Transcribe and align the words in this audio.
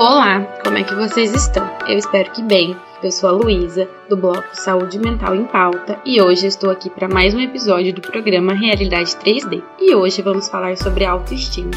Olá, 0.00 0.40
como 0.64 0.78
é 0.78 0.82
que 0.82 0.94
vocês 0.94 1.30
estão? 1.34 1.70
Eu 1.86 1.98
espero 1.98 2.32
que 2.32 2.42
bem. 2.42 2.74
Eu 3.02 3.12
sou 3.12 3.28
a 3.28 3.32
Luísa, 3.32 3.86
do 4.08 4.16
bloco 4.16 4.48
Saúde 4.54 4.98
Mental 4.98 5.34
em 5.34 5.44
Pauta, 5.44 6.00
e 6.06 6.22
hoje 6.22 6.46
estou 6.46 6.70
aqui 6.70 6.88
para 6.88 7.06
mais 7.06 7.34
um 7.34 7.38
episódio 7.38 7.92
do 7.92 8.00
programa 8.00 8.54
Realidade 8.54 9.14
3D. 9.16 9.62
E 9.78 9.94
hoje 9.94 10.22
vamos 10.22 10.48
falar 10.48 10.78
sobre 10.78 11.04
autoestima. 11.04 11.72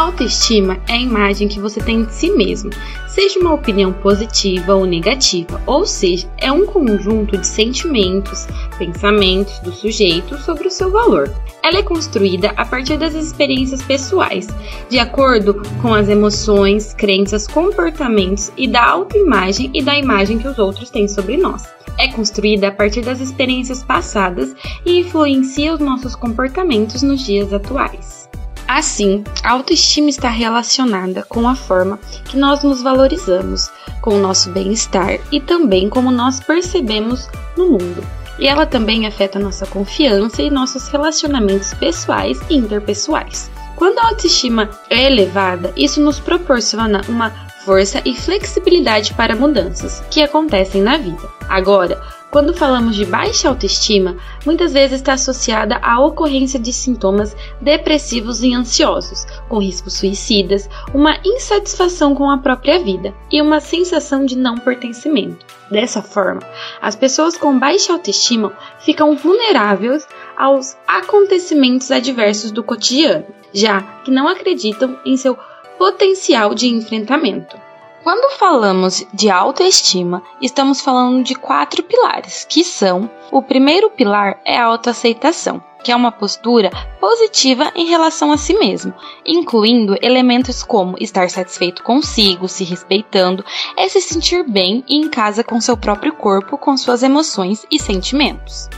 Autoestima 0.00 0.80
é 0.88 0.94
a 0.94 0.98
imagem 0.98 1.46
que 1.46 1.60
você 1.60 1.78
tem 1.78 2.04
de 2.04 2.14
si 2.14 2.30
mesmo, 2.30 2.70
seja 3.06 3.38
uma 3.38 3.52
opinião 3.52 3.92
positiva 3.92 4.74
ou 4.74 4.86
negativa, 4.86 5.60
ou 5.66 5.84
seja, 5.84 6.26
é 6.38 6.50
um 6.50 6.64
conjunto 6.64 7.36
de 7.36 7.46
sentimentos, 7.46 8.48
pensamentos 8.78 9.58
do 9.58 9.70
sujeito 9.70 10.38
sobre 10.38 10.68
o 10.68 10.70
seu 10.70 10.90
valor. 10.90 11.30
Ela 11.62 11.80
é 11.80 11.82
construída 11.82 12.50
a 12.56 12.64
partir 12.64 12.96
das 12.96 13.12
experiências 13.12 13.82
pessoais, 13.82 14.48
de 14.88 14.98
acordo 14.98 15.60
com 15.82 15.92
as 15.92 16.08
emoções, 16.08 16.94
crenças, 16.94 17.46
comportamentos 17.46 18.50
e 18.56 18.66
da 18.66 18.82
autoimagem 18.82 19.70
e 19.74 19.82
da 19.82 19.98
imagem 19.98 20.38
que 20.38 20.48
os 20.48 20.58
outros 20.58 20.88
têm 20.88 21.06
sobre 21.06 21.36
nós. 21.36 21.64
É 21.98 22.08
construída 22.08 22.68
a 22.68 22.72
partir 22.72 23.02
das 23.02 23.20
experiências 23.20 23.84
passadas 23.84 24.56
e 24.86 25.00
influencia 25.00 25.74
os 25.74 25.78
nossos 25.78 26.16
comportamentos 26.16 27.02
nos 27.02 27.20
dias 27.20 27.52
atuais. 27.52 28.30
Assim, 28.72 29.24
a 29.42 29.50
autoestima 29.50 30.10
está 30.10 30.28
relacionada 30.28 31.24
com 31.24 31.48
a 31.48 31.56
forma 31.56 31.98
que 32.24 32.36
nós 32.36 32.62
nos 32.62 32.80
valorizamos, 32.80 33.68
com 34.00 34.14
o 34.14 34.20
nosso 34.20 34.48
bem-estar 34.50 35.18
e 35.32 35.40
também 35.40 35.90
como 35.90 36.12
nós 36.12 36.38
percebemos 36.38 37.28
no 37.56 37.70
mundo. 37.70 38.06
E 38.38 38.46
ela 38.46 38.64
também 38.64 39.08
afeta 39.08 39.40
nossa 39.40 39.66
confiança 39.66 40.40
e 40.40 40.50
nossos 40.50 40.86
relacionamentos 40.86 41.74
pessoais 41.74 42.38
e 42.48 42.54
interpessoais. 42.56 43.50
Quando 43.74 43.98
a 43.98 44.06
autoestima 44.06 44.70
é 44.88 45.06
elevada, 45.06 45.72
isso 45.76 46.00
nos 46.00 46.20
proporciona 46.20 47.00
uma 47.08 47.30
força 47.64 48.00
e 48.04 48.14
flexibilidade 48.14 49.12
para 49.14 49.34
mudanças 49.34 50.00
que 50.12 50.22
acontecem 50.22 50.80
na 50.80 50.96
vida. 50.96 51.28
Agora, 51.48 52.00
quando 52.30 52.54
falamos 52.54 52.94
de 52.94 53.04
baixa 53.04 53.48
autoestima, 53.48 54.16
muitas 54.46 54.72
vezes 54.72 55.00
está 55.00 55.14
associada 55.14 55.78
à 55.82 56.00
ocorrência 56.00 56.60
de 56.60 56.72
sintomas 56.72 57.36
depressivos 57.60 58.42
e 58.42 58.54
ansiosos, 58.54 59.26
com 59.48 59.58
riscos 59.58 59.94
suicidas, 59.94 60.68
uma 60.94 61.18
insatisfação 61.24 62.14
com 62.14 62.30
a 62.30 62.38
própria 62.38 62.78
vida 62.78 63.12
e 63.30 63.42
uma 63.42 63.60
sensação 63.60 64.24
de 64.24 64.36
não 64.36 64.56
pertencimento. 64.56 65.44
Dessa 65.70 66.02
forma, 66.02 66.40
as 66.80 66.94
pessoas 66.94 67.36
com 67.36 67.58
baixa 67.58 67.92
autoestima 67.92 68.52
ficam 68.80 69.16
vulneráveis 69.16 70.06
aos 70.36 70.76
acontecimentos 70.86 71.90
adversos 71.90 72.50
do 72.50 72.62
cotidiano, 72.62 73.26
já 73.52 73.82
que 74.04 74.10
não 74.10 74.28
acreditam 74.28 74.98
em 75.04 75.16
seu 75.16 75.36
potencial 75.78 76.54
de 76.54 76.68
enfrentamento. 76.68 77.69
Quando 78.02 78.34
falamos 78.38 79.06
de 79.12 79.28
autoestima, 79.28 80.22
estamos 80.40 80.80
falando 80.80 81.22
de 81.22 81.34
quatro 81.34 81.82
pilares, 81.82 82.46
que 82.48 82.64
são: 82.64 83.10
o 83.30 83.42
primeiro 83.42 83.90
pilar 83.90 84.40
é 84.44 84.56
a 84.56 84.64
autoaceitação, 84.64 85.62
que 85.84 85.92
é 85.92 85.96
uma 85.96 86.10
postura 86.10 86.70
positiva 86.98 87.70
em 87.74 87.86
relação 87.86 88.32
a 88.32 88.38
si 88.38 88.54
mesmo, 88.54 88.94
incluindo 89.26 89.98
elementos 90.00 90.62
como 90.62 90.96
estar 90.98 91.28
satisfeito 91.28 91.82
consigo, 91.82 92.48
se 92.48 92.64
respeitando, 92.64 93.44
é 93.76 93.86
se 93.86 94.00
sentir 94.00 94.48
bem 94.48 94.82
e 94.88 94.96
em 94.96 95.10
casa 95.10 95.44
com 95.44 95.60
seu 95.60 95.76
próprio 95.76 96.14
corpo, 96.14 96.56
com 96.56 96.78
suas 96.78 97.02
emoções 97.02 97.66
e 97.70 97.78
sentimentos. 97.78 98.70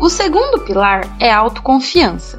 O 0.00 0.08
segundo 0.08 0.60
pilar 0.60 1.02
é 1.18 1.32
a 1.32 1.38
autoconfiança, 1.38 2.38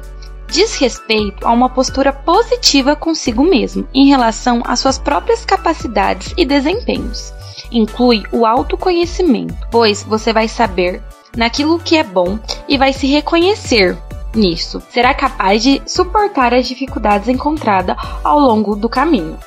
diz 0.50 0.76
respeito 0.76 1.46
a 1.46 1.52
uma 1.52 1.68
postura 1.68 2.12
positiva 2.12 2.96
consigo 2.96 3.44
mesmo 3.44 3.86
em 3.94 4.08
relação 4.08 4.62
às 4.64 4.80
suas 4.80 4.98
próprias 4.98 5.44
capacidades 5.44 6.32
e 6.36 6.44
desempenhos. 6.44 7.32
Inclui 7.70 8.22
o 8.32 8.46
autoconhecimento, 8.46 9.54
pois 9.70 10.02
você 10.02 10.32
vai 10.32 10.48
saber 10.48 11.02
naquilo 11.36 11.78
que 11.78 11.96
é 11.96 12.02
bom 12.02 12.38
e 12.66 12.78
vai 12.78 12.92
se 12.92 13.06
reconhecer 13.06 13.96
nisso. 14.34 14.82
Será 14.90 15.12
capaz 15.14 15.62
de 15.62 15.82
suportar 15.86 16.54
as 16.54 16.66
dificuldades 16.66 17.28
encontradas 17.28 17.96
ao 18.24 18.38
longo 18.38 18.74
do 18.74 18.88
caminho. 18.88 19.38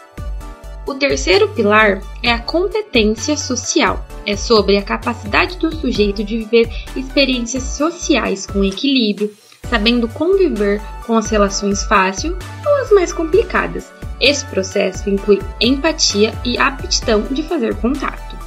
O 0.85 0.95
terceiro 0.95 1.47
pilar 1.49 2.01
é 2.23 2.31
a 2.31 2.39
competência 2.39 3.37
social. 3.37 4.03
É 4.25 4.35
sobre 4.35 4.77
a 4.77 4.81
capacidade 4.81 5.57
do 5.57 5.73
sujeito 5.75 6.23
de 6.23 6.39
viver 6.39 6.69
experiências 6.95 7.63
sociais 7.63 8.45
com 8.45 8.63
equilíbrio, 8.63 9.31
sabendo 9.69 10.07
conviver 10.07 10.81
com 11.05 11.17
as 11.17 11.29
relações 11.29 11.83
fáceis 11.83 12.33
ou 12.65 12.81
as 12.81 12.91
mais 12.91 13.13
complicadas. 13.13 13.91
Esse 14.19 14.45
processo 14.45 15.09
inclui 15.09 15.41
empatia 15.59 16.33
e 16.45 16.57
aptidão 16.57 17.23
de 17.31 17.41
fazer 17.43 17.75
contato. 17.75 18.37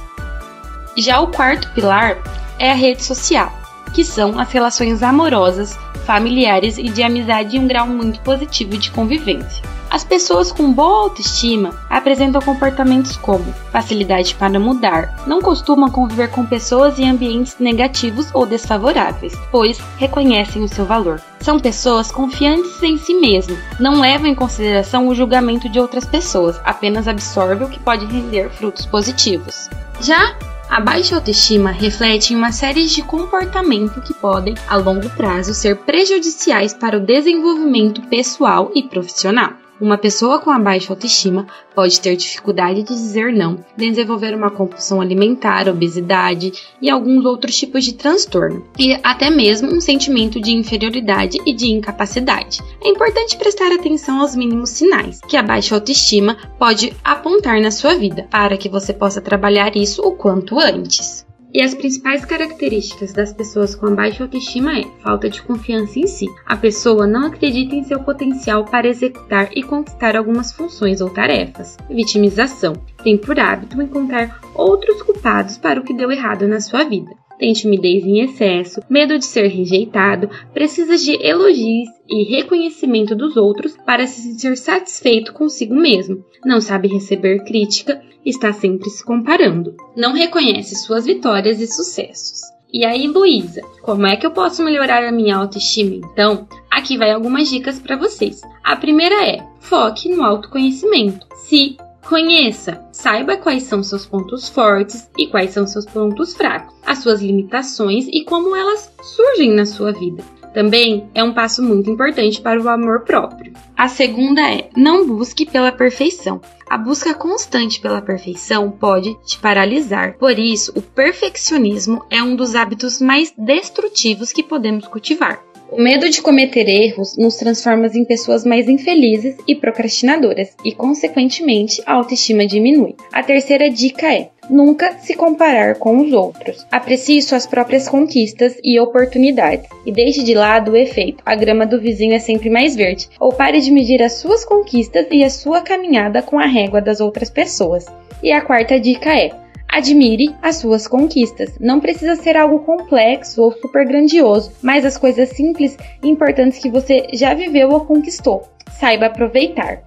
Já 0.97 1.19
o 1.19 1.27
quarto 1.27 1.69
pilar 1.73 2.17
é 2.57 2.71
a 2.71 2.75
rede 2.75 3.03
social, 3.03 3.51
que 3.93 4.03
são 4.03 4.39
as 4.39 4.51
relações 4.51 5.03
amorosas, 5.03 5.77
familiares 6.05 6.77
e 6.77 6.83
de 6.83 7.03
amizade 7.03 7.57
em 7.57 7.59
um 7.59 7.67
grau 7.67 7.87
muito 7.87 8.21
positivo 8.21 8.77
de 8.77 8.91
convivência. 8.91 9.74
As 9.95 10.03
pessoas 10.03 10.51
com 10.51 10.73
boa 10.73 11.03
autoestima 11.03 11.73
apresentam 11.89 12.41
comportamentos 12.41 13.15
como 13.15 13.45
facilidade 13.71 14.35
para 14.35 14.59
mudar, 14.59 15.23
não 15.25 15.39
costumam 15.39 15.89
conviver 15.89 16.29
com 16.31 16.45
pessoas 16.45 16.99
e 16.99 17.05
ambientes 17.05 17.55
negativos 17.61 18.27
ou 18.33 18.45
desfavoráveis, 18.45 19.33
pois 19.49 19.77
reconhecem 19.97 20.61
o 20.65 20.67
seu 20.67 20.83
valor. 20.83 21.21
São 21.39 21.61
pessoas 21.61 22.11
confiantes 22.11 22.83
em 22.83 22.97
si 22.97 23.13
mesmo, 23.13 23.57
não 23.79 24.01
levam 24.01 24.27
em 24.27 24.35
consideração 24.35 25.07
o 25.07 25.15
julgamento 25.15 25.69
de 25.69 25.79
outras 25.79 26.03
pessoas, 26.03 26.59
apenas 26.65 27.07
absorvem 27.07 27.65
o 27.65 27.69
que 27.71 27.79
pode 27.79 28.05
render 28.05 28.49
frutos 28.49 28.85
positivos. 28.85 29.69
Já 30.01 30.35
a 30.69 30.81
baixa 30.81 31.15
autoestima 31.15 31.71
reflete 31.71 32.33
em 32.33 32.35
uma 32.35 32.51
série 32.51 32.85
de 32.85 33.01
comportamentos 33.01 34.03
que 34.03 34.13
podem, 34.13 34.55
a 34.67 34.75
longo 34.75 35.09
prazo, 35.11 35.53
ser 35.53 35.77
prejudiciais 35.77 36.73
para 36.73 36.97
o 36.97 37.05
desenvolvimento 37.05 38.01
pessoal 38.09 38.69
e 38.75 38.83
profissional. 38.83 39.53
Uma 39.79 39.97
pessoa 39.97 40.39
com 40.39 40.49
a 40.49 40.57
baixa 40.57 40.93
autoestima 40.93 41.47
pode 41.75 41.99
ter 41.99 42.15
dificuldade 42.15 42.83
de 42.83 42.93
dizer 42.93 43.33
não, 43.33 43.63
desenvolver 43.75 44.33
uma 44.33 44.49
compulsão 44.49 45.01
alimentar, 45.01 45.67
obesidade 45.67 46.53
e 46.81 46.89
alguns 46.89 47.25
outros 47.25 47.57
tipos 47.57 47.83
de 47.83 47.93
transtorno, 47.93 48.65
e 48.79 48.97
até 49.03 49.29
mesmo 49.29 49.73
um 49.73 49.81
sentimento 49.81 50.39
de 50.39 50.51
inferioridade 50.51 51.37
e 51.45 51.53
de 51.53 51.67
incapacidade. 51.67 52.61
É 52.81 52.87
importante 52.87 53.35
prestar 53.35 53.71
atenção 53.73 54.21
aos 54.21 54.33
mínimos 54.33 54.69
sinais 54.69 55.19
que 55.27 55.35
a 55.35 55.43
baixa 55.43 55.75
autoestima 55.75 56.37
pode 56.57 56.95
apontar 57.03 57.59
na 57.59 57.69
sua 57.69 57.95
vida, 57.95 58.27
para 58.31 58.55
que 58.55 58.69
você 58.69 58.93
possa 58.93 59.19
trabalhar 59.19 59.75
isso 59.75 60.01
o 60.01 60.13
quanto 60.13 60.57
antes. 60.57 61.25
E 61.55 61.61
as 61.61 61.73
principais 61.73 62.25
características 62.25 63.13
das 63.13 63.31
pessoas 63.31 63.73
com 63.73 63.95
baixa 63.95 64.25
autoestima 64.25 64.77
é 64.77 64.83
falta 65.01 65.29
de 65.29 65.41
confiança 65.41 65.97
em 65.97 66.05
si. 66.05 66.25
A 66.45 66.57
pessoa 66.57 67.07
não 67.07 67.27
acredita 67.27 67.73
em 67.73 67.83
seu 67.85 67.97
potencial 68.01 68.65
para 68.65 68.89
executar 68.89 69.47
e 69.55 69.63
conquistar 69.63 70.17
algumas 70.17 70.51
funções 70.51 70.99
ou 70.99 71.09
tarefas. 71.09 71.77
Vitimização. 71.89 72.73
Tem 73.01 73.17
por 73.17 73.39
hábito 73.39 73.81
encontrar 73.81 74.41
outros 74.53 75.01
culpados 75.01 75.57
para 75.57 75.79
o 75.79 75.83
que 75.85 75.93
deu 75.93 76.11
errado 76.11 76.45
na 76.45 76.59
sua 76.59 76.83
vida 76.83 77.15
tem 77.37 77.53
timidez 77.53 78.05
em 78.05 78.21
excesso, 78.21 78.81
medo 78.89 79.17
de 79.17 79.25
ser 79.25 79.47
rejeitado, 79.47 80.29
precisa 80.53 80.97
de 80.97 81.13
elogios 81.25 81.89
e 82.07 82.23
reconhecimento 82.23 83.15
dos 83.15 83.35
outros 83.37 83.75
para 83.85 84.07
se 84.07 84.21
sentir 84.21 84.57
satisfeito 84.57 85.33
consigo 85.33 85.75
mesmo, 85.75 86.23
não 86.45 86.61
sabe 86.61 86.87
receber 86.87 87.43
crítica, 87.43 88.01
está 88.25 88.51
sempre 88.53 88.89
se 88.89 89.03
comparando, 89.03 89.75
não 89.95 90.13
reconhece 90.13 90.75
suas 90.75 91.05
vitórias 91.05 91.59
e 91.61 91.67
sucessos. 91.67 92.41
E 92.73 92.85
aí, 92.85 93.07
Luísa, 93.07 93.61
como 93.81 94.05
é 94.05 94.17
que 94.17 94.25
eu 94.25 94.31
posso 94.31 94.61
melhorar 94.63 95.03
a 95.03 95.11
minha 95.11 95.37
autoestima 95.37 95.95
então? 95.95 96.47
Aqui 96.69 96.97
vai 96.97 97.11
algumas 97.11 97.49
dicas 97.49 97.79
para 97.79 97.95
vocês. 97.95 98.41
A 98.61 98.75
primeira 98.75 99.25
é: 99.25 99.41
foque 99.61 100.09
no 100.09 100.21
autoconhecimento. 100.21 101.25
Se 101.47 101.77
Conheça, 102.07 102.85
saiba 102.91 103.35
quais 103.35 103.63
são 103.63 103.81
seus 103.81 104.05
pontos 104.05 104.47
fortes 104.47 105.09
e 105.17 105.25
quais 105.25 105.49
são 105.51 105.65
seus 105.65 105.85
pontos 105.85 106.35
fracos, 106.35 106.75
as 106.85 106.99
suas 106.99 107.19
limitações 107.19 108.07
e 108.07 108.23
como 108.23 108.55
elas 108.55 108.93
surgem 109.01 109.51
na 109.51 109.65
sua 109.65 109.91
vida. 109.91 110.23
Também 110.53 111.09
é 111.13 111.23
um 111.23 111.33
passo 111.33 111.61
muito 111.61 111.89
importante 111.89 112.39
para 112.39 112.61
o 112.61 112.69
amor 112.69 113.01
próprio. 113.01 113.53
A 113.75 113.89
segunda 113.89 114.41
é: 114.41 114.69
não 114.77 115.05
busque 115.05 115.45
pela 115.45 115.71
perfeição. 115.71 116.39
A 116.69 116.77
busca 116.77 117.13
constante 117.13 117.81
pela 117.81 118.01
perfeição 118.01 118.71
pode 118.71 119.13
te 119.25 119.37
paralisar. 119.37 120.17
Por 120.17 120.39
isso, 120.39 120.71
o 120.75 120.81
perfeccionismo 120.81 122.05
é 122.09 122.23
um 122.23 122.35
dos 122.35 122.55
hábitos 122.55 123.01
mais 123.01 123.33
destrutivos 123.37 124.31
que 124.31 124.41
podemos 124.41 124.87
cultivar. 124.87 125.44
O 125.71 125.81
medo 125.81 126.09
de 126.09 126.21
cometer 126.21 126.69
erros 126.69 127.17
nos 127.17 127.35
transforma 127.37 127.87
em 127.87 128.05
pessoas 128.05 128.45
mais 128.45 128.69
infelizes 128.69 129.35
e 129.47 129.55
procrastinadoras, 129.55 130.55
e, 130.63 130.71
consequentemente, 130.71 131.81
a 131.85 131.93
autoestima 131.93 132.45
diminui. 132.45 132.95
A 133.11 133.23
terceira 133.23 133.69
dica 133.69 134.13
é: 134.13 134.29
Nunca 134.49 134.99
se 134.99 135.15
comparar 135.15 135.75
com 135.75 135.97
os 135.97 136.13
outros. 136.13 136.65
Aprecie 136.71 137.21
suas 137.21 137.47
próprias 137.47 137.89
conquistas 137.89 138.55
e 138.63 138.79
oportunidades. 138.79 139.67
E 139.85 139.91
deixe 139.91 140.23
de 140.23 140.35
lado 140.35 140.71
o 140.71 140.77
efeito: 140.77 141.23
a 141.25 141.35
grama 141.35 141.65
do 141.65 141.81
vizinho 141.81 142.13
é 142.13 142.19
sempre 142.19 142.49
mais 142.49 142.75
verde. 142.75 143.09
Ou 143.19 143.33
pare 143.33 143.59
de 143.59 143.71
medir 143.71 144.03
as 144.03 144.13
suas 144.13 144.45
conquistas 144.45 145.07
e 145.11 145.23
a 145.23 145.29
sua 145.29 145.61
caminhada 145.61 146.21
com 146.21 146.37
a 146.37 146.45
régua 146.45 146.79
das 146.79 147.01
outras 147.01 147.29
pessoas. 147.29 147.85
E 148.21 148.31
a 148.31 148.41
quarta 148.41 148.79
dica 148.79 149.13
é: 149.13 149.31
Admire 149.75 150.33
as 150.41 150.55
suas 150.55 150.87
conquistas. 150.87 151.59
Não 151.59 151.81
precisa 151.81 152.15
ser 152.15 152.37
algo 152.37 152.59
complexo 152.59 153.41
ou 153.41 153.51
super 153.51 153.85
grandioso, 153.85 154.53
mas 154.61 154.85
as 154.85 154.97
coisas 154.97 155.27
simples 155.27 155.77
e 156.01 156.07
importantes 156.07 156.59
que 156.59 156.69
você 156.69 157.07
já 157.11 157.33
viveu 157.33 157.69
ou 157.71 157.81
conquistou. 157.81 158.43
Saiba 158.79 159.07
aproveitar. 159.07 159.81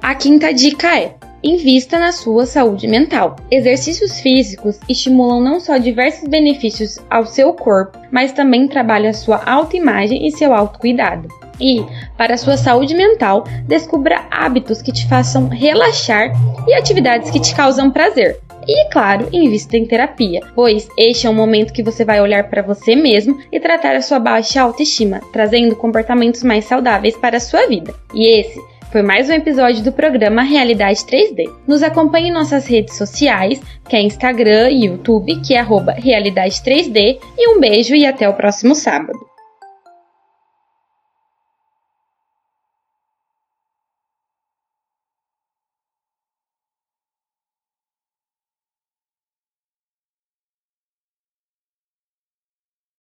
A 0.00 0.14
quinta 0.14 0.54
dica 0.54 0.96
é: 0.96 1.16
Invista 1.42 1.98
na 1.98 2.12
sua 2.12 2.46
saúde 2.46 2.86
mental. 2.86 3.34
Exercícios 3.50 4.20
físicos 4.20 4.78
estimulam 4.88 5.40
não 5.40 5.58
só 5.58 5.78
diversos 5.78 6.28
benefícios 6.28 7.00
ao 7.10 7.26
seu 7.26 7.52
corpo, 7.52 7.98
mas 8.12 8.30
também 8.30 8.68
trabalham 8.68 9.10
a 9.10 9.14
sua 9.14 9.42
autoimagem 9.44 10.28
e 10.28 10.30
seu 10.30 10.54
autocuidado. 10.54 11.26
E, 11.60 11.84
para 12.16 12.34
a 12.34 12.38
sua 12.38 12.56
saúde 12.56 12.94
mental, 12.94 13.42
descubra 13.66 14.28
hábitos 14.30 14.80
que 14.80 14.92
te 14.92 15.08
façam 15.08 15.48
relaxar 15.48 16.30
e 16.68 16.74
atividades 16.74 17.32
que 17.32 17.40
te 17.40 17.52
causam 17.52 17.90
prazer. 17.90 18.38
E, 18.66 18.88
claro, 18.90 19.28
invista 19.32 19.76
em 19.76 19.86
terapia, 19.86 20.40
pois 20.54 20.88
este 20.96 21.26
é 21.26 21.30
um 21.30 21.34
momento 21.34 21.72
que 21.72 21.82
você 21.82 22.04
vai 22.04 22.20
olhar 22.20 22.48
para 22.48 22.62
você 22.62 22.94
mesmo 22.94 23.38
e 23.52 23.60
tratar 23.60 23.96
a 23.96 24.02
sua 24.02 24.18
baixa 24.18 24.62
autoestima, 24.62 25.20
trazendo 25.32 25.76
comportamentos 25.76 26.42
mais 26.42 26.64
saudáveis 26.64 27.16
para 27.16 27.36
a 27.36 27.40
sua 27.40 27.66
vida. 27.66 27.94
E 28.14 28.40
esse 28.40 28.60
foi 28.90 29.02
mais 29.02 29.28
um 29.28 29.34
episódio 29.34 29.84
do 29.84 29.92
programa 29.92 30.42
Realidade 30.42 31.00
3D. 31.00 31.44
Nos 31.66 31.82
acompanhe 31.82 32.28
em 32.28 32.32
nossas 32.32 32.66
redes 32.66 32.96
sociais, 32.96 33.60
que 33.86 33.94
é 33.94 34.00
Instagram 34.00 34.70
e 34.70 34.86
YouTube, 34.86 35.40
que 35.42 35.54
é 35.54 35.62
Realidade 35.96 36.54
3D. 36.62 37.18
E 37.36 37.54
um 37.54 37.60
beijo 37.60 37.94
e 37.94 38.06
até 38.06 38.26
o 38.28 38.32
próximo 38.32 38.74
sábado. 38.74 39.18